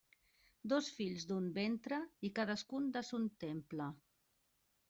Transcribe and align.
Dos 0.71 0.87
fills 0.99 1.25
d'un 1.31 1.51
ventre 1.59 2.01
i 2.31 2.33
cadascun 2.39 2.91
de 2.97 3.07
son 3.11 3.29
temple. 3.45 3.93